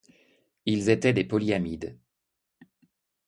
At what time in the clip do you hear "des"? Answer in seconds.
1.13-1.25